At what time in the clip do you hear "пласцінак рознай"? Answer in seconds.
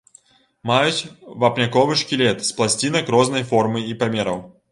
2.61-3.47